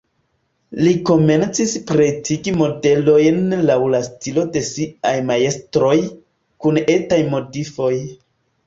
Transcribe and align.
Li 0.85 0.93
komencis 1.09 1.75
pretigi 1.91 2.55
modelojn 2.63 3.39
laŭ 3.69 3.77
la 3.97 4.03
stilo 4.11 4.49
de 4.57 4.67
siaj 4.73 5.15
majstroj, 5.31 5.97
kun 6.65 6.83
etaj 6.99 7.23
modifoj. 7.37 7.95